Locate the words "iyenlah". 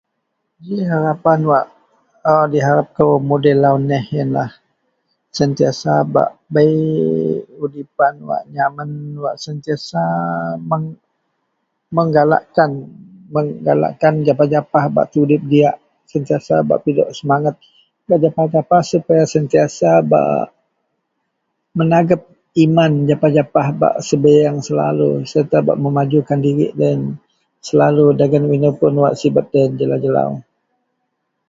4.13-4.51